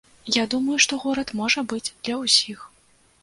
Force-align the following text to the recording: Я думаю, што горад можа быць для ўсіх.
Я 0.35 0.45
думаю, 0.53 0.77
што 0.85 0.99
горад 1.03 1.33
можа 1.41 1.63
быць 1.73 1.91
для 2.03 2.17
ўсіх. 2.23 2.67